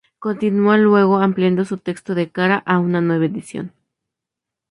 Continua 0.17 0.77
luego 0.79 1.17
ampliando 1.19 1.63
su 1.63 1.77
texto 1.77 2.15
de 2.15 2.31
cara 2.31 2.63
a 2.65 2.79
una 2.79 3.01
nueva 3.01 3.25
edición. 3.25 3.71